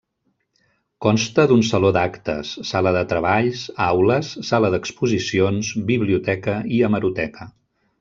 Consta 1.05 1.45
d'un 1.51 1.61
Saló 1.67 1.91
d'Actes, 1.97 2.55
sala 2.71 2.95
de 2.97 3.05
treballs, 3.13 3.69
aules, 3.91 4.33
sala 4.51 4.75
d'exposicions, 4.77 5.75
biblioteca 5.95 6.61
i 6.79 6.87
hemeroteca. 6.91 7.53